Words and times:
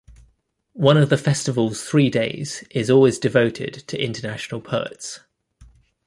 One 0.73 0.97
of 0.97 1.09
the 1.11 1.15
festival's 1.17 1.83
three 1.83 2.09
days 2.09 2.63
is 2.71 2.89
always 2.89 3.19
devoted 3.19 3.83
to 3.85 4.03
international 4.03 4.59
poets. 4.59 5.19